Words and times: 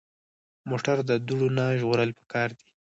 موټر 0.69 0.97
د 1.09 1.11
دوړو 1.27 1.47
نه 1.57 1.65
ژغورل 1.79 2.09
پکار 2.19 2.49
دي. 2.59 2.69